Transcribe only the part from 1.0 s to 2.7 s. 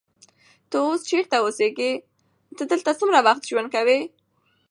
چیرته اوسېږې؟ ته